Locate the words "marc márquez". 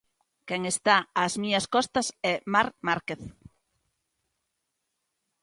2.53-3.21